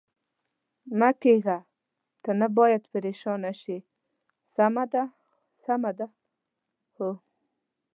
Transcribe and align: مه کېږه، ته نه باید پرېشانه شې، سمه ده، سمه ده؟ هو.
مه 0.99 1.09
کېږه، 1.21 1.57
ته 2.23 2.31
نه 2.39 2.47
باید 2.57 2.83
پرېشانه 2.93 3.51
شې، 3.61 3.77
سمه 4.55 4.83
ده، 4.91 5.03
سمه 5.63 5.91
ده؟ 5.97 6.07
هو. 6.95 7.11